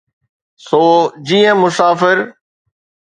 [0.67, 0.81] سو
[1.27, 2.17] جيئن مسافر.